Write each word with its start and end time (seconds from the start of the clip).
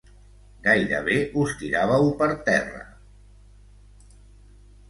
Gairebé 0.67 1.17
us 1.43 1.53
tiràveu 1.59 2.09
per 2.23 2.31
terra. 2.49 2.81